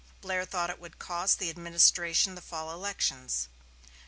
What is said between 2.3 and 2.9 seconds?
the fall